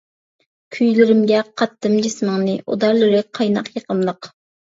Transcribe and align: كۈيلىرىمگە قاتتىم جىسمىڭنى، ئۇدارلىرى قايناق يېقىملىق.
كۈيلىرىمگە 0.77 1.41
قاتتىم 1.63 1.99
جىسمىڭنى، 2.07 2.57
ئۇدارلىرى 2.65 3.21
قايناق 3.39 3.71
يېقىملىق. 3.79 4.33